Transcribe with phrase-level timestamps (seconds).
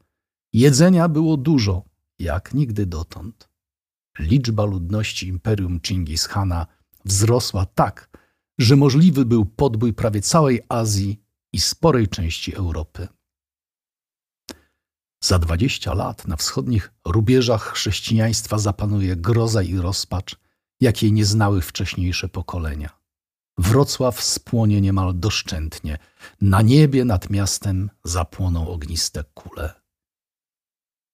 [0.52, 1.84] Jedzenia było dużo,
[2.18, 3.48] jak nigdy dotąd.
[4.18, 6.66] Liczba ludności imperium Chingis Hana
[7.04, 8.08] wzrosła tak,
[8.58, 11.22] że możliwy był podbój prawie całej Azji
[11.52, 13.08] i sporej części Europy.
[15.24, 20.36] Za dwadzieścia lat na wschodnich rubieżach chrześcijaństwa zapanuje groza i rozpacz,
[20.80, 23.02] jakiej nie znały wcześniejsze pokolenia.
[23.58, 25.98] Wrocław spłonie niemal doszczętnie.
[26.40, 29.82] Na niebie nad miastem zapłoną ogniste kule.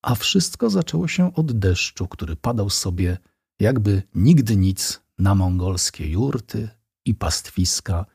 [0.01, 3.17] A wszystko zaczęło się od deszczu, który padał sobie
[3.59, 6.69] jakby nigdy nic na mongolskie jurty
[7.05, 8.05] i pastwiska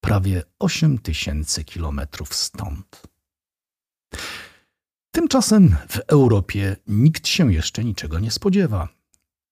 [0.00, 3.02] prawie 8 tysięcy kilometrów stąd.
[5.14, 8.88] Tymczasem w Europie nikt się jeszcze niczego nie spodziewa.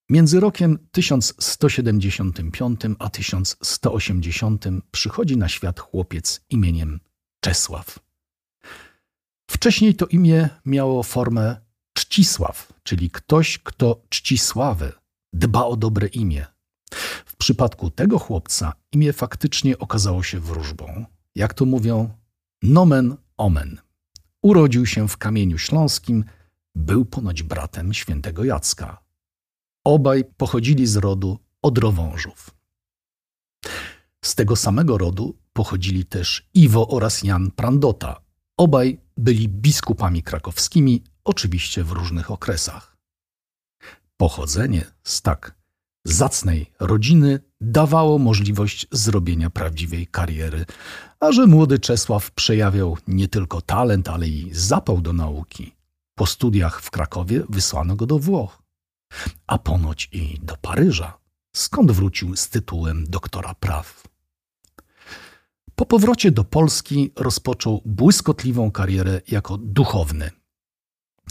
[0.09, 7.01] Między rokiem 1175 a 1180 przychodzi na świat chłopiec imieniem
[7.41, 7.99] Czesław.
[9.51, 11.57] Wcześniej to imię miało formę
[11.93, 14.93] Czcisław, czyli ktoś, kto czci sławę,
[15.33, 16.47] dba o dobre imię.
[17.27, 21.05] W przypadku tego chłopca imię faktycznie okazało się wróżbą.
[21.35, 22.11] Jak to mówią,
[22.63, 23.81] nomen omen.
[24.43, 26.25] Urodził się w Kamieniu Śląskim,
[26.75, 29.03] był ponoć bratem świętego Jacka.
[29.85, 32.51] Obaj pochodzili z rodu Odrowążów.
[34.25, 38.21] Z tego samego rodu pochodzili też Iwo oraz Jan Prandota.
[38.57, 42.97] Obaj byli biskupami krakowskimi, oczywiście w różnych okresach.
[44.17, 45.60] Pochodzenie z tak
[46.05, 50.65] zacnej rodziny dawało możliwość zrobienia prawdziwej kariery,
[51.21, 55.75] a że młody Czesław przejawiał nie tylko talent, ale i zapał do nauki.
[56.15, 58.63] Po studiach w Krakowie wysłano go do Włoch,
[59.47, 61.19] a ponoć i do Paryża,
[61.57, 64.09] skąd wrócił z tytułem doktora praw.
[65.75, 70.31] Po powrocie do Polski rozpoczął błyskotliwą karierę jako duchowny.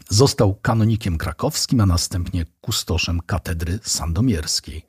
[0.09, 4.85] Został kanonikiem krakowskim, a następnie kustoszem katedry sandomierskiej.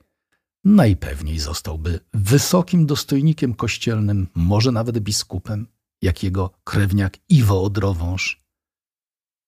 [0.63, 5.67] Najpewniej zostałby wysokim dostojnikiem kościelnym, może nawet biskupem,
[6.01, 8.41] jak jego krewniak Iwo Odrowąż.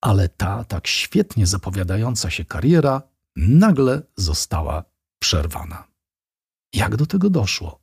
[0.02, 3.02] Ale ta tak świetnie zapowiadająca się kariera
[3.36, 4.84] nagle została
[5.20, 5.88] przerwana.
[6.74, 7.80] Jak do tego doszło?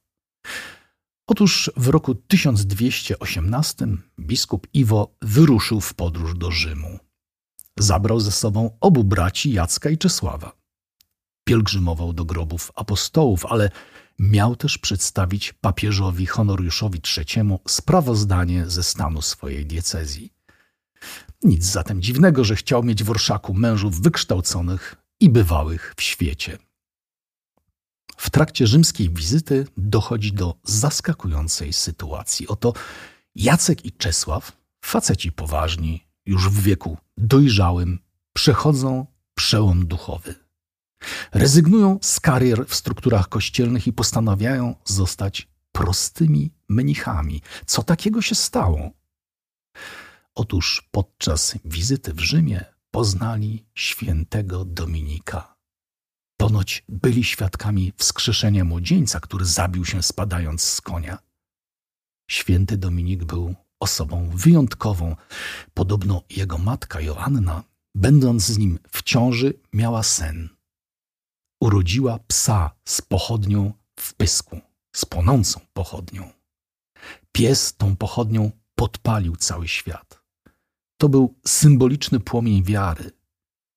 [1.27, 3.87] Otóż w roku 1218
[4.21, 6.99] biskup Iwo wyruszył w podróż do Rzymu.
[7.81, 10.53] Zabrał ze sobą obu braci Jacka i Czesława.
[11.45, 13.71] Pielgrzymował do grobów apostołów, ale
[14.19, 20.33] miał też przedstawić papieżowi Honoriuszowi III sprawozdanie ze stanu swojej diecezji.
[21.43, 26.59] Nic zatem dziwnego, że chciał mieć w orszaku mężów wykształconych i bywałych w świecie.
[28.17, 32.49] W trakcie rzymskiej wizyty dochodzi do zaskakującej sytuacji.
[32.49, 32.73] Oto
[33.35, 34.53] Jacek i Czesław,
[34.85, 37.99] faceci poważni, już w wieku dojrzałym,
[38.33, 40.35] przechodzą przełom duchowy.
[41.33, 47.43] Rezygnują z karier w strukturach kościelnych i postanawiają zostać prostymi mnichami.
[47.67, 48.91] Co takiego się stało?
[50.35, 55.57] Otóż podczas wizyty w Rzymie poznali świętego Dominika.
[56.37, 61.19] Ponoć byli świadkami wskrzeszenia młodzieńca, który zabił się spadając z konia.
[62.31, 65.17] Święty Dominik był osobą wyjątkową.
[65.75, 67.63] Podobno jego matka Joanna,
[67.95, 70.49] będąc z nim w ciąży, miała sen.
[71.61, 74.61] Urodziła psa z pochodnią w pysku,
[74.97, 76.33] z płonącą pochodnią.
[77.33, 80.23] Pies tą pochodnią podpalił cały świat.
[81.01, 83.11] To był symboliczny płomień wiary.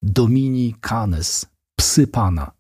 [0.01, 1.45] Domini canes,
[1.75, 2.51] psy Pana.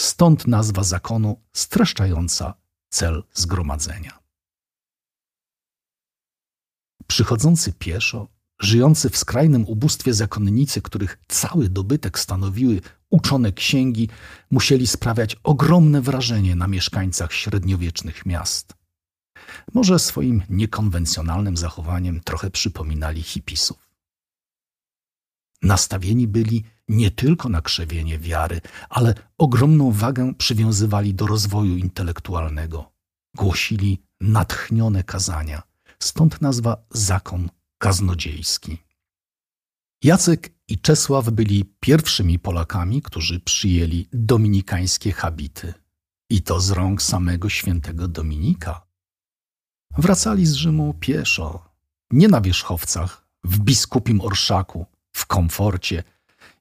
[0.00, 2.54] Stąd nazwa zakonu streszczająca
[2.90, 4.23] cel zgromadzenia.
[7.14, 8.28] Przychodzący pieszo,
[8.60, 12.80] żyjący w skrajnym ubóstwie zakonnicy, których cały dobytek stanowiły
[13.10, 14.08] uczone księgi,
[14.50, 18.74] musieli sprawiać ogromne wrażenie na mieszkańcach średniowiecznych miast.
[19.74, 23.90] Może swoim niekonwencjonalnym zachowaniem trochę przypominali hipisów.
[25.62, 32.92] Nastawieni byli nie tylko na krzewienie wiary, ale ogromną wagę przywiązywali do rozwoju intelektualnego.
[33.34, 38.78] Głosili natchnione kazania, stąd nazwa zakon kaznodziejski.
[40.02, 45.74] Jacek i Czesław byli pierwszymi Polakami, którzy przyjęli dominikańskie habity.
[46.30, 48.86] I to z rąk samego świętego Dominika.
[49.98, 51.70] Wracali z Rzymu pieszo,
[52.10, 56.04] nie na wierzchowcach, w biskupim orszaku, w komforcie,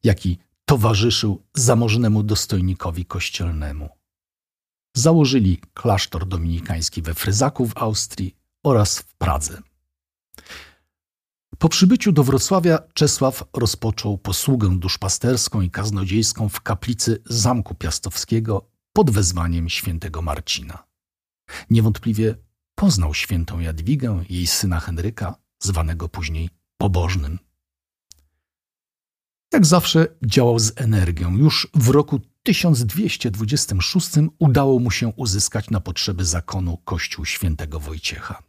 [0.03, 3.89] jaki towarzyszył zamożnemu dostojnikowi kościelnemu.
[4.95, 9.61] Założyli klasztor dominikański we Fryzaku w Austrii oraz w Pradze.
[11.57, 19.11] Po przybyciu do Wrocławia Czesław rozpoczął posługę duszpasterską i kaznodziejską w kaplicy Zamku Piastowskiego pod
[19.11, 20.83] wezwaniem świętego Marcina.
[21.69, 22.35] Niewątpliwie
[22.75, 27.39] poznał świętą Jadwigę, jej syna Henryka, zwanego później pobożnym.
[29.53, 31.37] Jak zawsze działał z energią.
[31.37, 34.09] Już w roku 1226
[34.39, 38.43] udało mu się uzyskać na potrzeby zakonu kościół świętego Wojciecha.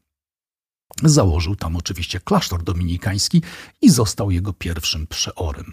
[1.03, 3.43] Założył tam oczywiście klasztor dominikański
[3.83, 5.73] i został jego pierwszym przeorem.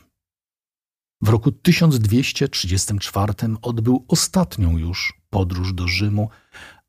[1.21, 6.29] W roku 1234 odbył ostatnią już podróż do Rzymu,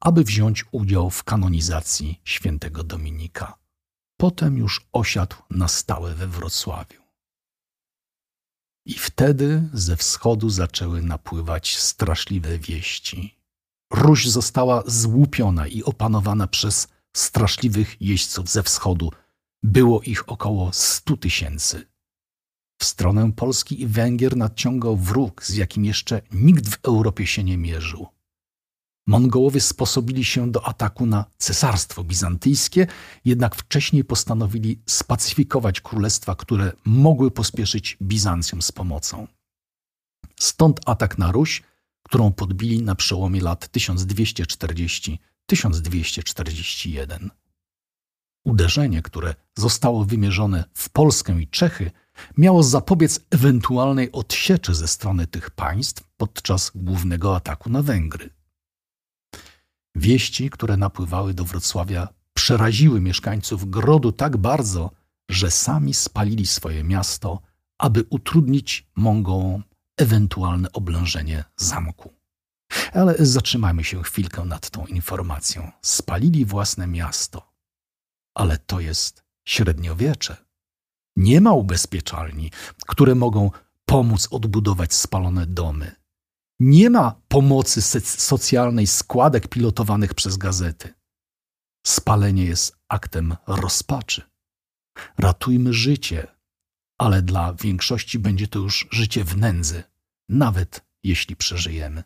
[0.01, 3.59] aby wziąć udział w kanonizacji świętego Dominika.
[4.17, 7.03] Potem już osiadł na stałe we Wrocławiu.
[8.87, 13.39] I wtedy ze wschodu zaczęły napływać straszliwe wieści.
[13.93, 19.11] Ruś została złupiona i opanowana przez straszliwych jeźdźców ze wschodu.
[19.63, 21.87] Było ich około stu tysięcy.
[22.79, 27.59] W stronę Polski i Węgier nadciągał wróg, z jakim jeszcze nikt w Europie się nie
[27.59, 28.07] mierzył.
[29.07, 32.87] Mongołowie sposobili się do ataku na cesarstwo bizantyjskie,
[33.25, 39.27] jednak wcześniej postanowili spacyfikować królestwa, które mogły pospieszyć Bizancjum z pomocą.
[40.41, 41.63] Stąd atak na Ruś,
[42.03, 47.31] którą podbili na przełomie lat 1240 1241.
[48.45, 51.91] Uderzenie, które zostało wymierzone w Polskę i Czechy,
[52.37, 58.31] miało zapobiec ewentualnej odsieczy ze strony tych państw podczas głównego ataku na Węgry.
[59.95, 64.91] Wieści, które napływały do Wrocławia, przeraziły mieszkańców Grodu tak bardzo,
[65.31, 67.41] że sami spalili swoje miasto,
[67.79, 69.63] aby utrudnić Mongołom
[69.97, 72.22] ewentualne oblężenie zamku.
[72.93, 75.73] Ale zatrzymajmy się chwilkę nad tą informacją.
[75.83, 77.53] Spalili własne miasto.
[78.35, 80.37] Ale to jest średniowiecze.
[81.17, 82.51] Nie ma ubezpieczalni,
[82.87, 83.51] które mogą
[83.85, 85.97] pomóc odbudować spalone domy.
[86.61, 90.95] Nie ma pomocy socjalnej składek pilotowanych przez gazety.
[91.87, 94.23] Spalenie jest aktem rozpaczy.
[95.19, 96.27] Ratujmy życie,
[96.99, 99.83] ale dla większości będzie to już życie w nędzy,
[100.29, 102.05] nawet jeśli przeżyjemy.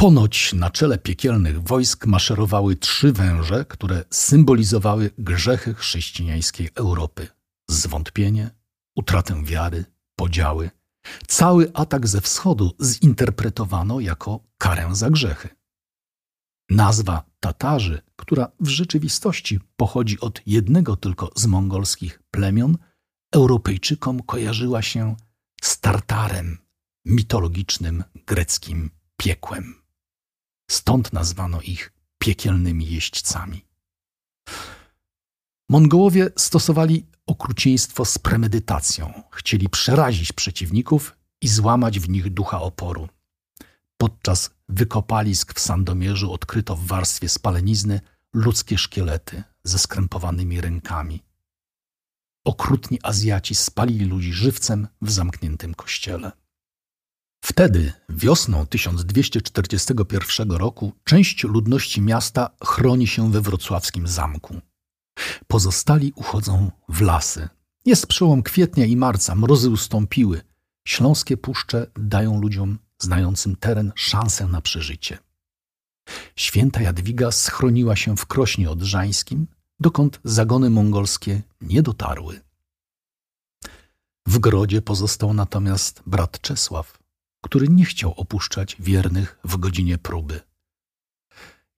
[0.00, 7.28] Ponoć na czele piekielnych wojsk maszerowały trzy węże, które symbolizowały grzechy chrześcijańskiej Europy:
[7.68, 8.50] zwątpienie,
[8.96, 9.84] utratę wiary,
[10.16, 10.70] podziały.
[11.26, 15.48] Cały atak ze wschodu zinterpretowano jako karę za grzechy.
[16.70, 22.78] Nazwa Tatarzy, która w rzeczywistości pochodzi od jednego tylko z mongolskich plemion,
[23.32, 25.16] Europejczykom kojarzyła się
[25.62, 26.58] z Tartarem,
[27.04, 29.87] mitologicznym greckim piekłem.
[30.70, 33.64] Stąd nazwano ich piekielnymi jeźdźcami.
[35.68, 39.22] Mongołowie stosowali okrucieństwo z premedytacją.
[39.32, 43.08] Chcieli przerazić przeciwników i złamać w nich ducha oporu.
[43.96, 48.00] Podczas wykopalisk w Sandomierzu odkryto w warstwie spalenizny
[48.32, 51.22] ludzkie szkielety ze skrępowanymi rękami.
[52.44, 56.32] Okrutni Azjaci spalili ludzi żywcem w zamkniętym kościele.
[57.50, 64.60] Wtedy, wiosną 1241 roku, część ludności miasta chroni się we wrocławskim zamku.
[65.46, 67.48] Pozostali uchodzą w lasy.
[67.84, 70.40] Jest przełom kwietnia i marca, mrozy ustąpiły.
[70.86, 75.18] Śląskie puszcze dają ludziom znającym teren szansę na przeżycie.
[76.36, 79.46] Święta Jadwiga schroniła się w Krośnie Odrzańskim,
[79.80, 82.40] dokąd zagony mongolskie nie dotarły.
[84.26, 86.97] W grodzie pozostał natomiast brat Czesław,
[87.40, 90.40] który nie chciał opuszczać wiernych w godzinie próby.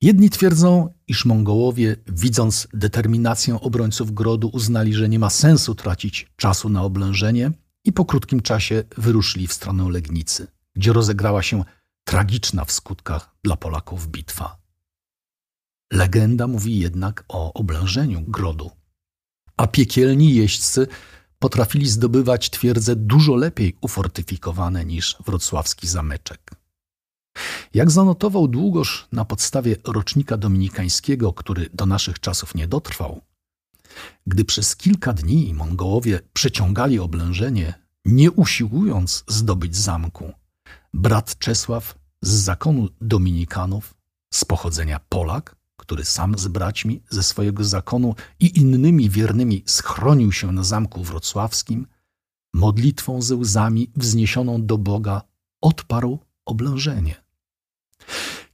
[0.03, 6.69] Jedni twierdzą, iż Mongołowie, widząc determinację obrońców grodu, uznali, że nie ma sensu tracić czasu
[6.69, 7.53] na oblężenie
[7.85, 11.65] i po krótkim czasie wyruszyli w stronę Legnicy, gdzie rozegrała się
[12.05, 14.61] tragiczna w skutkach dla Polaków bitwa.
[15.93, 18.71] Legenda mówi jednak o oblężeniu grodu,
[19.57, 20.87] a piekielni jeźdźcy
[21.41, 26.51] potrafili zdobywać twierdze dużo lepiej ufortyfikowane niż wrocławski zameczek.
[27.75, 33.21] Jak zanotował Długosz na podstawie rocznika dominikańskiego, który do naszych czasów nie dotrwał,
[34.27, 40.33] gdy przez kilka dni Mongołowie przeciągali oblężenie, nie usiłując zdobyć zamku,
[40.95, 43.95] brat Czesław z zakonu dominikanów,
[44.35, 50.53] z pochodzenia Polak, który sam z braćmi ze swojego zakonu i innymi wiernymi schronił się
[50.53, 51.87] na zamku wrocławskim,
[52.55, 55.23] modlitwą ze łzami wzniesioną do Boga
[55.61, 57.15] odparł oblężenie.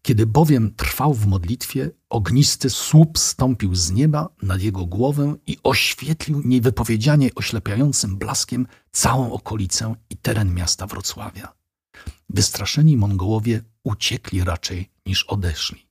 [0.03, 6.43] Kiedy bowiem trwał w modlitwie, ognisty słup stąpił z nieba nad jego głowę i oświetlił
[6.45, 11.53] niewypowiedzianie oślepiającym blaskiem całą okolicę i teren miasta Wrocławia.
[12.31, 15.86] Wystraszeni Mongołowie uciekli raczej niż odeszli.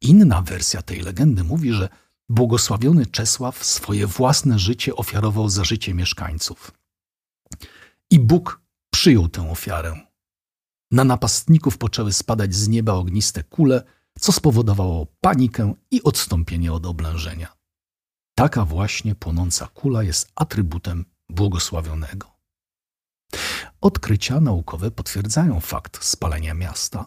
[0.00, 1.88] Inna wersja tej legendy mówi, że
[2.28, 6.72] błogosławiony Czesław swoje własne życie ofiarował za życie mieszkańców.
[8.10, 10.00] I Bóg przyjął tę ofiarę.
[10.90, 13.82] Na napastników poczęły spadać z nieba ogniste kule,
[14.20, 17.56] co spowodowało panikę i odstąpienie od oblężenia.
[18.34, 22.30] Taka właśnie płonąca kula jest atrybutem błogosławionego.
[23.80, 27.06] Odkrycia naukowe potwierdzają fakt spalenia miasta.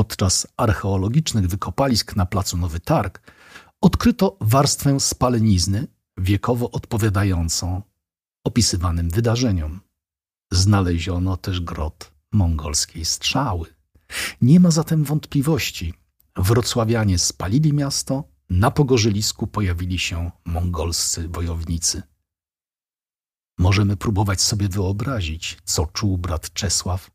[0.00, 3.32] Podczas archeologicznych wykopalisk na placu Nowy Targ
[3.80, 5.86] odkryto warstwę spalenizny
[6.18, 7.82] wiekowo odpowiadającą
[8.44, 9.80] opisywanym wydarzeniom.
[10.52, 13.66] Znaleziono też grot mongolskiej strzały.
[14.42, 15.94] Nie ma zatem wątpliwości.
[16.36, 22.02] Wrocławianie spalili miasto, na pogorzelisku pojawili się mongolscy wojownicy.
[23.58, 27.10] Możemy próbować sobie wyobrazić, co czuł brat Czesław,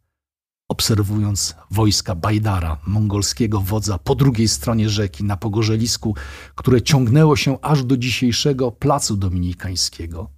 [0.67, 6.15] obserwując wojska Bajdara, mongolskiego wodza, po drugiej stronie rzeki, na pogorzelisku,
[6.55, 10.31] które ciągnęło się aż do dzisiejszego placu dominikańskiego,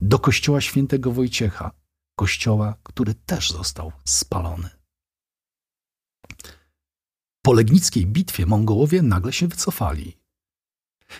[0.00, 1.70] do kościoła świętego Wojciecha,
[2.18, 4.68] kościoła, który też został spalony.
[7.42, 10.16] Po legnickiej bitwie Mongołowie nagle się wycofali.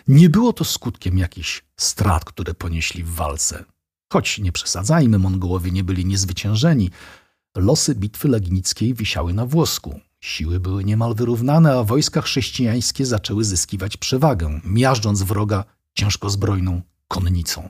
[0.07, 3.65] Nie było to skutkiem jakichś strat, które ponieśli w walce.
[4.13, 6.89] Choć nie przesadzajmy, Mongołowie nie byli niezwyciężeni.
[7.55, 9.99] Losy bitwy legnickiej wisiały na włosku.
[10.19, 17.69] Siły były niemal wyrównane, a wojska chrześcijańskie zaczęły zyskiwać przewagę, miażdżąc wroga ciężkozbrojną konnicą.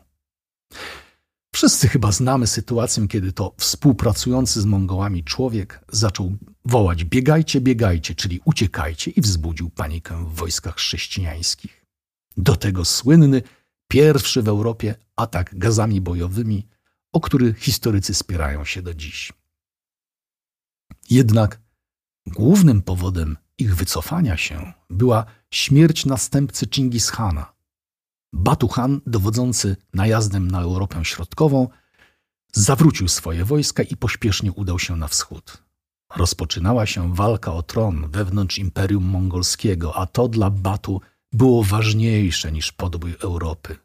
[1.55, 8.41] Wszyscy chyba znamy sytuację, kiedy to współpracujący z Mongołami człowiek zaczął wołać biegajcie, biegajcie, czyli
[8.45, 11.85] uciekajcie i wzbudził panikę w wojskach chrześcijańskich.
[12.37, 13.41] Do tego słynny,
[13.87, 16.67] pierwszy w Europie atak gazami bojowymi,
[17.13, 19.33] o który historycy spierają się do dziś.
[21.09, 21.61] Jednak
[22.27, 27.55] głównym powodem ich wycofania się była śmierć następcy Chingishana,
[28.35, 31.67] Batuhan, dowodzący najazdem na Europę Środkową,
[32.53, 35.63] zawrócił swoje wojska i pośpiesznie udał się na wschód.
[36.15, 41.01] Rozpoczynała się walka o tron wewnątrz Imperium Mongolskiego, a to dla Batu
[41.31, 43.77] było ważniejsze niż podbój Europy.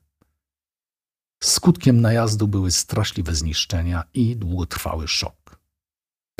[1.42, 5.39] Skutkiem najazdu były straszliwe zniszczenia i długotrwały szok.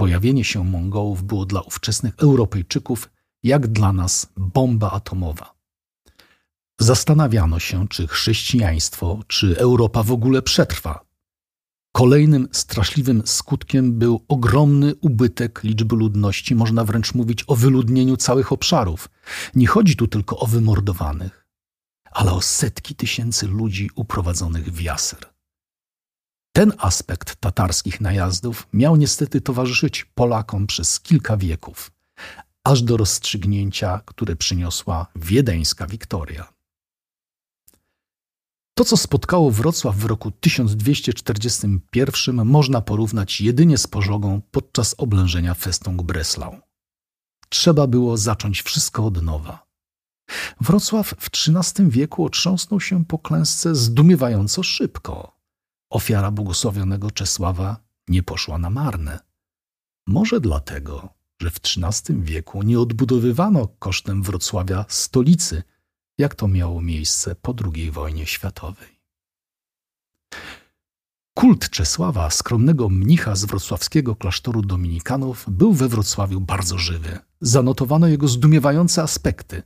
[0.01, 3.11] Pojawienie się Mongołów było dla ówczesnych Europejczyków
[3.43, 5.55] jak dla nas bomba atomowa.
[6.79, 11.05] Zastanawiano się, czy chrześcijaństwo, czy Europa w ogóle przetrwa.
[11.93, 19.09] Kolejnym straszliwym skutkiem był ogromny ubytek liczby ludności, można wręcz mówić o wyludnieniu całych obszarów.
[19.55, 21.47] Nie chodzi tu tylko o wymordowanych,
[22.13, 25.40] ale o setki tysięcy ludzi uprowadzonych w jaser.
[26.53, 31.93] Ten aspekt tatarskich najazdów miał niestety towarzyszyć Polakom przez kilka wieków,
[32.65, 36.53] aż do rozstrzygnięcia, które przyniosła wiedeńska Wiktoria.
[38.75, 46.03] To, co spotkało Wrocław w roku 1241, można porównać jedynie z pożogą podczas oblężenia Festung
[46.03, 46.61] Breslau.
[47.49, 49.67] Trzeba było zacząć wszystko od nowa.
[50.61, 55.40] Wrocław w XIII wieku otrząsnął się po klęsce zdumiewająco szybko.
[55.91, 57.77] Ofiara błogosławionego Czesława
[58.09, 59.21] nie poszła na marne.
[60.07, 61.09] Może dlatego,
[61.41, 65.63] że w XIII wieku nie odbudowywano kosztem Wrocławia stolicy–
[66.21, 69.01] jak to miało miejsce po II wojnie światowej.
[71.35, 77.19] Kult Czesława, skromnego mnicha z wrocławskiego klasztoru dominikanów, był we Wrocławiu bardzo żywy.
[77.41, 79.63] Zanotowano jego zdumiewające aspekty.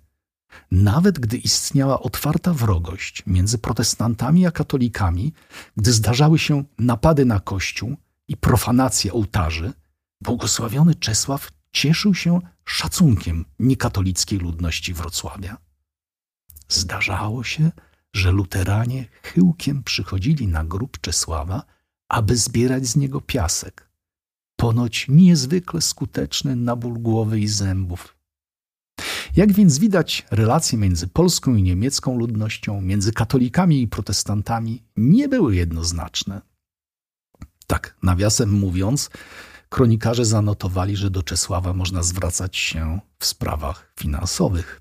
[0.71, 5.33] Nawet gdy istniała otwarta wrogość między protestantami a katolikami,
[5.77, 7.97] gdy zdarzały się napady na kościół
[8.29, 9.73] i profanacje ołtarzy,
[10.21, 15.57] błogosławiony Czesław cieszył się szacunkiem niekatolickiej ludności Wrocławia.
[16.69, 17.71] Zdarzało się,
[18.13, 21.63] że luteranie chyłkiem przychodzili na grób Czesława,
[22.09, 23.89] aby zbierać z niego piasek.
[24.57, 28.17] Ponoć niezwykle skuteczny na ból głowy i zębów.
[29.37, 35.57] Jak więc widać, relacje między polską i niemiecką ludnością, między katolikami i protestantami nie były
[35.57, 36.43] jednoznaczne.
[37.67, 39.11] Tak, nawiasem mówiąc,
[39.69, 44.81] kronikarze zanotowali, że do Czesława można zwracać się w sprawach finansowych.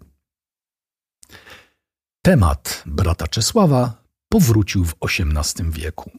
[2.21, 6.11] Temat brata Czesława powrócił w XVIII wieku.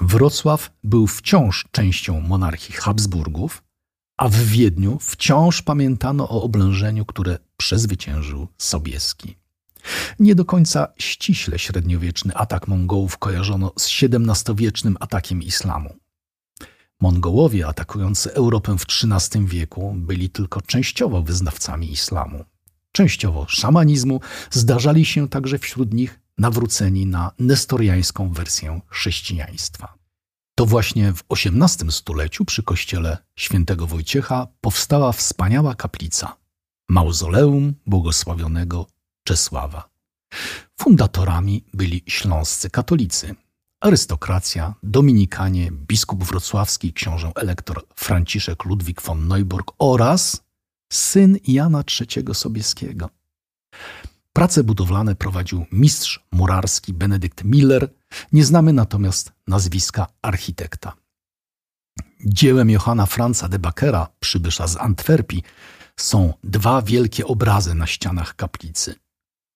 [0.00, 3.62] Wrocław był wciąż częścią monarchii Habsburgów,
[4.20, 9.36] a w Wiedniu wciąż pamiętano o oblężeniu, które przezwyciężył Sobieski.
[10.18, 15.96] Nie do końca ściśle średniowieczny atak Mongołów kojarzono z XVII-wiecznym atakiem islamu.
[17.00, 22.44] Mongołowie atakujący Europę w XIII wieku byli tylko częściowo wyznawcami islamu
[22.92, 29.99] częściowo szamanizmu, zdarzali się także wśród nich nawróceni na nestoriańską wersję chrześcijaństwa.
[30.60, 36.36] To właśnie w XVIII stuleciu przy kościele świętego Wojciecha powstała wspaniała kaplica
[36.88, 38.86] mauzoleum błogosławionego
[39.24, 39.88] Czesława.
[40.80, 43.34] Fundatorami byli śląscy katolicy,
[43.80, 50.42] arystokracja, dominikanie, biskup wrocławski, książę elektor Franciszek Ludwik von Neuburg oraz
[50.92, 53.10] syn Jana III Sobieskiego.
[54.32, 57.99] Prace budowlane prowadził mistrz murarski Benedykt Miller,
[58.32, 60.92] nie znamy natomiast nazwiska architekta.
[62.26, 65.42] Dziełem Johanna Franza de Bakera, przybysza z Antwerpii,
[65.96, 68.94] są dwa wielkie obrazy na ścianach kaplicy.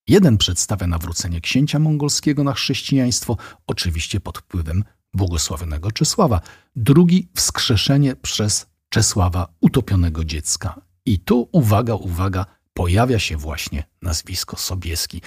[0.08, 4.84] Jeden przedstawia nawrócenie księcia mongolskiego na chrześcijaństwo, oczywiście pod wpływem
[5.14, 6.40] błogosławionego Czesława,
[6.76, 15.22] drugi wskrzeszenie przez Czesława utopionego dziecka i tu, uwaga, uwaga, pojawia się właśnie nazwisko Sobieski.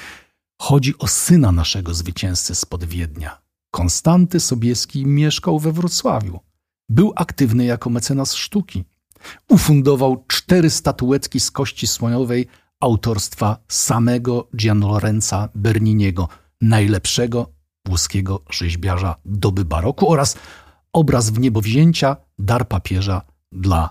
[0.62, 3.42] Chodzi o syna naszego zwycięzcy spod Wiednia.
[3.72, 6.40] Konstanty Sobieski mieszkał we Wrocławiu.
[6.90, 8.84] Był aktywny jako mecenas sztuki.
[9.50, 12.48] Ufundował cztery statuetki z kości słoniowej
[12.80, 16.30] autorstwa samego Gianlorenza Berniniego,
[16.62, 17.52] najlepszego
[17.88, 20.38] włoskiego rzeźbiarza doby baroku oraz
[20.94, 23.90] obraz w niebowzięcia, dar papieża dla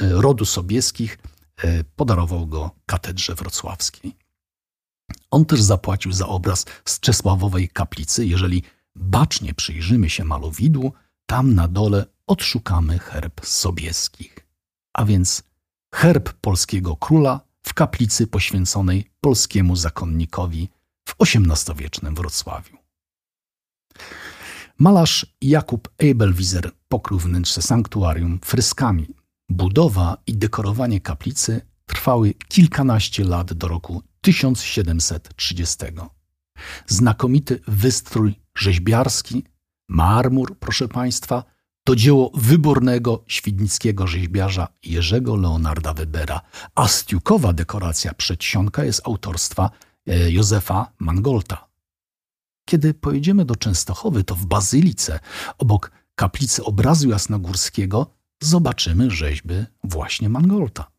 [0.00, 1.18] rodu Sobieskich
[1.62, 4.25] e, podarował go katedrze wrocławskiej.
[5.30, 8.26] On też zapłacił za obraz z Czesławowej kaplicy.
[8.26, 8.62] Jeżeli
[8.96, 10.92] bacznie przyjrzymy się malowidłu,
[11.26, 14.46] tam na dole odszukamy herb Sobieskich,
[14.94, 15.42] a więc
[15.94, 20.68] herb polskiego króla w kaplicy poświęconej polskiemu zakonnikowi
[21.08, 22.76] w XVIII-wiecznym Wrocławiu.
[24.78, 29.06] Malarz Jakub Eibelwieser pokrył wnętrze sanktuarium fryskami
[29.48, 35.78] Budowa i dekorowanie kaplicy trwały kilkanaście lat do roku 1730.
[36.86, 39.44] Znakomity wystrój rzeźbiarski,
[39.88, 41.44] marmur, proszę Państwa,
[41.84, 46.40] to dzieło wybornego świdnickiego rzeźbiarza Jerzego Leonarda Webera,
[46.74, 49.70] a stiukowa dekoracja przedsionka jest autorstwa
[50.06, 51.68] e, Józefa Mangolta.
[52.64, 55.20] Kiedy pojedziemy do Częstochowy, to w Bazylice,
[55.58, 58.06] obok kaplicy obrazu jasnogórskiego,
[58.42, 60.90] zobaczymy rzeźby właśnie Mangolta.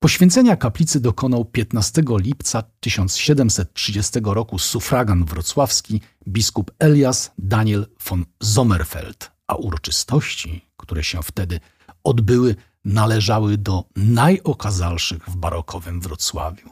[0.00, 9.54] Poświęcenia kaplicy dokonał 15 lipca 1730 roku sufragan wrocławski biskup Elias Daniel von Sommerfeld, a
[9.54, 11.60] uroczystości, które się wtedy
[12.04, 16.70] odbyły, należały do najokazalszych w barokowym Wrocławiu.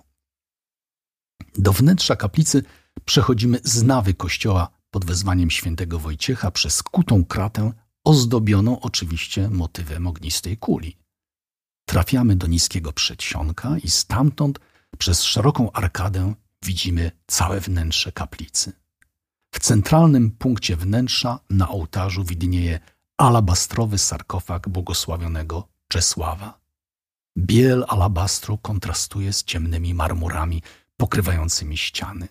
[1.59, 2.63] Do wnętrza kaplicy
[3.05, 7.73] przechodzimy z nawy kościoła pod wezwaniem świętego Wojciecha przez kutą kratę
[8.05, 11.06] ozdobioną oczywiście motywem ognistej kuli.
[11.87, 14.59] Trafiamy do niskiego przedsionka i stamtąd
[14.99, 18.73] przez szeroką arkadę widzimy całe wnętrze kaplicy.
[19.55, 22.81] W centralnym punkcie wnętrza na ołtarzu widnieje
[23.17, 26.61] alabastrowy sarkofag błogosławionego Czesława.
[27.39, 30.63] Biel alabastru kontrastuje z ciemnymi marmurami
[30.97, 32.29] pokrywającymi ściany.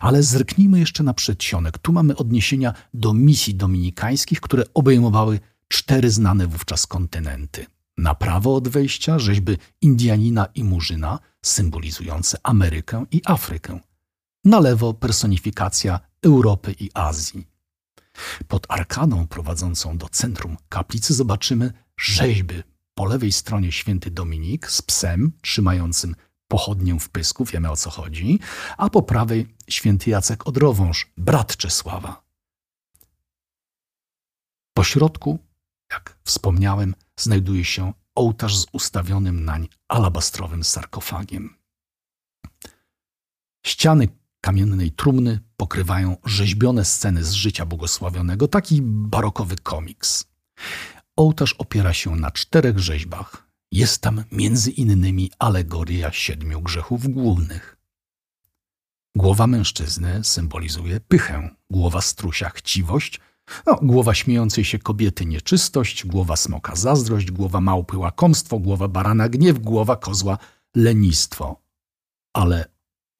[0.00, 1.78] Ale zerknijmy jeszcze na przedsionek.
[1.78, 7.66] Tu mamy odniesienia do misji dominikańskich, które obejmowały cztery znane wówczas kontynenty.
[7.98, 13.80] Na prawo od wejścia rzeźby Indianina i Murzyna, symbolizujące Amerykę i Afrykę.
[14.44, 17.46] Na lewo personifikacja Europy i Azji.
[18.48, 22.54] Pod arkadą prowadzącą do centrum kaplicy zobaczymy rzeźby.
[22.94, 26.14] Po lewej stronie święty Dominik z psem trzymającym
[26.48, 28.38] pochodnię w pysku, wiemy o co chodzi,
[28.76, 32.22] a po prawej święty Jacek Odrowąż, brat Czesława.
[34.74, 35.38] Po środku,
[35.90, 41.54] jak wspomniałem, znajduje się ołtarz z ustawionym nań alabastrowym sarkofagiem.
[43.66, 44.08] Ściany
[44.40, 50.24] kamiennej trumny pokrywają rzeźbione sceny z życia błogosławionego, taki barokowy komiks.
[51.16, 53.48] Ołtarz opiera się na czterech rzeźbach.
[53.72, 57.76] Jest tam między innymi alegoria siedmiu grzechów głównych.
[59.16, 63.20] Głowa mężczyzny symbolizuje pychę, głowa strusia chciwość,
[63.66, 69.58] no, głowa śmiejącej się kobiety nieczystość, głowa smoka zazdrość, głowa małpy łakomstwo, głowa barana gniew,
[69.58, 70.38] głowa kozła
[70.76, 71.60] lenistwo.
[72.32, 72.64] Ale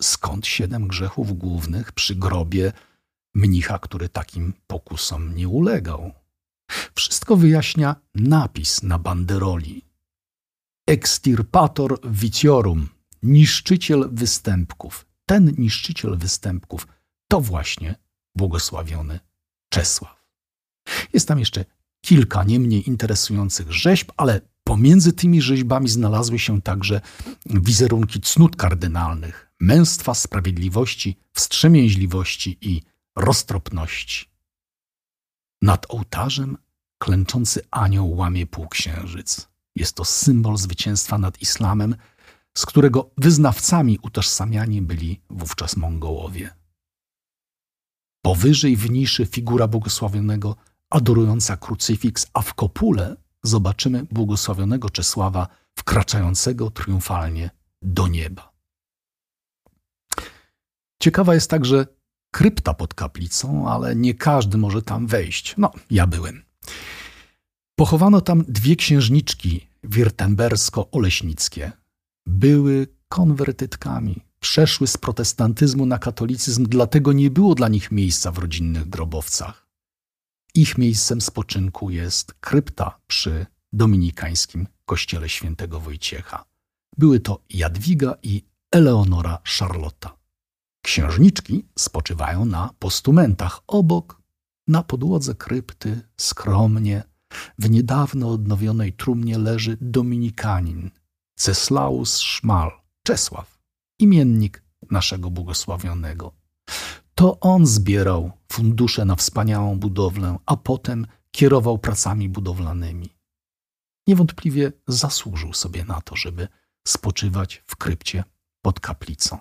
[0.02, 2.72] skąd siedem grzechów głównych przy grobie
[3.34, 6.12] mnicha, który takim pokusom nie ulegał?
[6.94, 9.84] Wszystko wyjaśnia napis na banderoli.
[10.86, 12.88] Extirpator viciorum,
[13.22, 15.06] niszczyciel występków.
[15.26, 16.86] Ten niszczyciel występków
[17.28, 17.94] to właśnie
[18.34, 19.20] błogosławiony
[19.68, 20.17] Czesław.
[21.12, 21.64] Jest tam jeszcze
[22.00, 27.00] kilka nie mniej interesujących rzeźb, ale pomiędzy tymi rzeźbami znalazły się także
[27.46, 32.82] wizerunki cnót kardynalnych, męstwa, sprawiedliwości, wstrzemięźliwości i
[33.16, 34.26] roztropności.
[35.62, 36.56] Nad ołtarzem
[36.98, 39.48] klęczący anioł łamie półksiężyc.
[39.76, 41.96] Jest to symbol zwycięstwa nad islamem,
[42.54, 46.54] z którego wyznawcami utożsamiani byli wówczas Mongołowie.
[48.22, 50.56] Powyżej w niszy figura błogosławionego
[50.90, 55.48] adorująca krucyfiks, a w kopule zobaczymy błogosławionego Czesława
[55.78, 57.50] wkraczającego triumfalnie
[57.82, 58.52] do nieba.
[61.02, 61.86] Ciekawa jest także
[62.30, 65.54] krypta pod kaplicą, ale nie każdy może tam wejść.
[65.58, 66.42] No, ja byłem.
[67.76, 71.70] Pochowano tam dwie księżniczki wirtembersko-oleśnickie.
[72.26, 78.88] Były konwertytkami, przeszły z protestantyzmu na katolicyzm, dlatego nie było dla nich miejsca w rodzinnych
[78.88, 79.67] grobowcach.
[80.54, 86.44] Ich miejscem spoczynku jest krypta przy dominikańskim kościele świętego Wojciecha.
[86.96, 90.18] Były to Jadwiga i Eleonora Charlotta.
[90.82, 94.22] Księżniczki spoczywają na postumentach obok,
[94.68, 97.02] na podłodze krypty, skromnie,
[97.58, 100.90] w niedawno odnowionej trumnie leży dominikanin
[101.38, 102.70] Ceslaus Szmal,
[103.02, 103.58] Czesław,
[103.98, 106.37] imiennik naszego błogosławionego.
[107.18, 113.08] To on zbierał fundusze na wspaniałą budowlę, a potem kierował pracami budowlanymi.
[114.06, 116.48] Niewątpliwie zasłużył sobie na to, żeby
[116.88, 118.24] spoczywać w krypcie
[118.62, 119.38] pod kaplicą.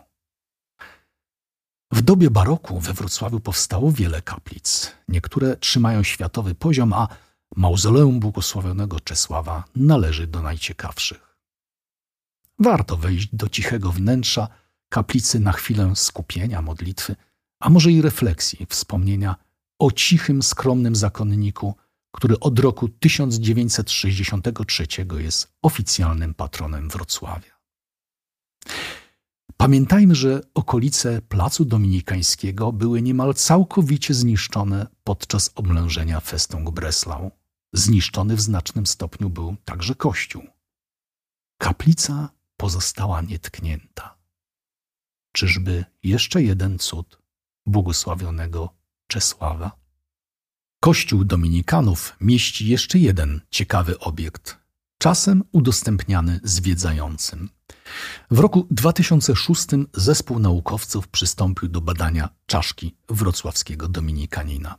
[1.91, 4.91] W dobie baroku we Wrocławiu powstało wiele kaplic.
[5.07, 7.07] Niektóre trzymają światowy poziom, a
[7.55, 11.37] mauzoleum błogosławionego Czesława należy do najciekawszych.
[12.59, 14.47] Warto wejść do cichego wnętrza
[14.89, 17.15] kaplicy na chwilę skupienia, modlitwy,
[17.59, 19.35] a może i refleksji, wspomnienia
[19.79, 21.75] o cichym, skromnym zakonniku,
[22.11, 24.87] który od roku 1963
[25.19, 27.57] jest oficjalnym patronem Wrocławia.
[29.57, 37.31] Pamiętajmy, że okolice Placu Dominikańskiego były niemal całkowicie zniszczone podczas oblężenia Festung Breslau.
[37.73, 40.43] Zniszczony w znacznym stopniu był także kościół.
[41.57, 44.17] Kaplica pozostała nietknięta.
[45.31, 47.26] Czyżby jeszcze jeden cud
[47.67, 48.73] błogosławionego
[49.07, 49.71] Czesława?
[50.79, 54.57] Kościół Dominikanów mieści jeszcze jeden ciekawy obiekt,
[54.97, 57.49] czasem udostępniany zwiedzającym.
[58.31, 64.75] W roku 2006 zespół naukowców przystąpił do badania czaszki wrocławskiego dominikanina.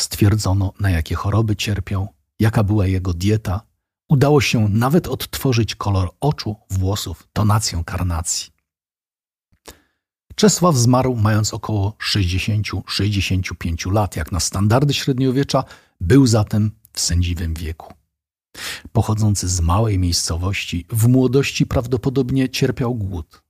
[0.00, 3.60] Stwierdzono, na jakie choroby cierpiał, jaka była jego dieta.
[4.08, 8.52] Udało się nawet odtworzyć kolor oczu, włosów, tonację karnacji.
[10.42, 15.64] Czesław zmarł mając około 60-65 lat, jak na standardy średniowiecza,
[16.00, 17.94] był zatem w sędziwym wieku.
[18.92, 23.42] Pochodzący z małej miejscowości, w młodości prawdopodobnie cierpiał głód.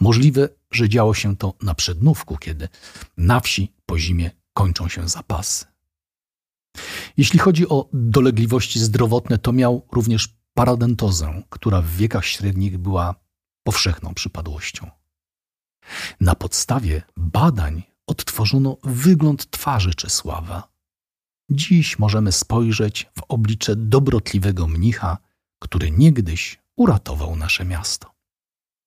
[0.00, 2.68] Możliwe, że działo się to na przednówku, kiedy
[3.16, 5.64] na wsi po zimie kończą się zapasy.
[7.16, 13.14] Jeśli chodzi o dolegliwości zdrowotne, to miał również paradentozę, która w wiekach średnich była
[13.62, 15.03] powszechną przypadłością.
[16.20, 20.68] Na podstawie badań odtworzono wygląd twarzy Czesława.
[21.50, 25.18] Dziś możemy spojrzeć w oblicze dobrotliwego mnicha,
[25.58, 28.13] który niegdyś uratował nasze miasto.